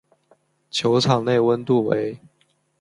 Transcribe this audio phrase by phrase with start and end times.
[0.71, 2.19] 球场内温度为。